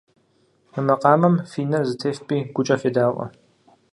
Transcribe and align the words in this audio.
Мы 0.71 0.79
макъамэм 0.87 1.35
фи 1.49 1.61
нэр 1.69 1.83
зэтефпӏи 1.89 2.37
гукӏэ 2.53 2.75
федаӏуэ. 2.81 3.25